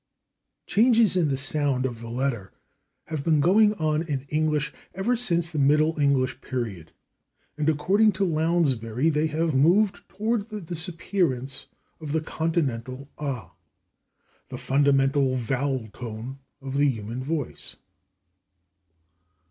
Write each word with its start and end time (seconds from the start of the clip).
Changes 0.65 1.15
in 1.15 1.29
the 1.29 1.37
sound 1.37 1.85
of 1.85 2.01
the 2.01 2.09
letter 2.09 2.51
have 3.05 3.23
been 3.23 3.39
going 3.39 3.75
on 3.75 4.01
in 4.01 4.25
English 4.29 4.73
ever 4.95 5.15
since 5.15 5.51
the 5.51 5.59
Middle 5.59 5.99
English 5.99 6.41
period, 6.41 6.91
and 7.55 7.69
according 7.69 8.11
to 8.13 8.23
Lounsbury 8.25 9.09
they 9.11 9.27
have 9.27 9.53
moved 9.53 10.09
toward 10.09 10.49
the 10.49 10.59
disappearance 10.59 11.67
of 11.99 12.13
the 12.13 12.21
Continental 12.21 13.11
/a/, 13.19 13.51
"the 14.47 14.57
fundamental 14.57 15.35
vowel 15.35 15.87
tone 15.93 16.39
of 16.63 16.79
the 16.79 16.89
human 16.89 17.23
voice." 17.23 17.75